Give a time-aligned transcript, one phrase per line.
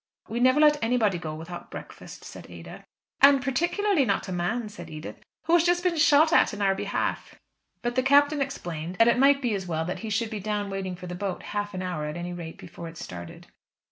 [0.27, 2.85] "We never let anybody go without breakfast," said Ada.
[3.21, 6.73] "And particularly not a man," said Edith, "who has just been shot at on our
[6.73, 7.35] behalf,"
[7.83, 10.71] But the Captain explained that it might be as well that he should be down
[10.71, 13.45] waiting for the boat half an hour at any rate before it started.